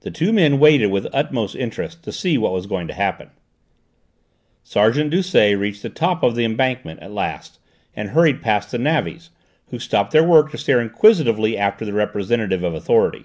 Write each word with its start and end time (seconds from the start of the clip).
The 0.00 0.10
two 0.10 0.30
men 0.30 0.58
waited 0.58 0.88
with 0.90 1.08
utmost 1.10 1.56
interest 1.56 2.02
to 2.02 2.12
see 2.12 2.36
what 2.36 2.52
was 2.52 2.66
going 2.66 2.86
to 2.88 2.92
happen. 2.92 3.30
Sergeant 4.62 5.08
Doucet 5.10 5.56
reached 5.56 5.80
the 5.82 5.88
top 5.88 6.22
of 6.22 6.36
the 6.36 6.44
embankment 6.44 7.00
at 7.00 7.12
last 7.14 7.58
and 7.96 8.10
hurried 8.10 8.42
past 8.42 8.70
the 8.70 8.78
navvies, 8.78 9.30
who 9.68 9.78
stopped 9.78 10.10
their 10.12 10.22
work 10.22 10.50
to 10.50 10.58
stare 10.58 10.82
inquisitively 10.82 11.56
after 11.56 11.86
the 11.86 11.94
representative 11.94 12.62
of 12.62 12.74
authority. 12.74 13.24